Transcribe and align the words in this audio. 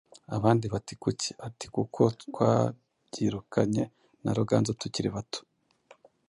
Abandi 0.35 0.65
bati 0.73 0.93
Kuki?” 1.01 1.29
ati 1.47 1.65
Kuko 1.75 2.01
twabyirukanye 2.23 3.83
na 4.23 4.31
Ruganzu 4.37 4.71
tukiri 4.81 5.09
bato, 5.15 5.41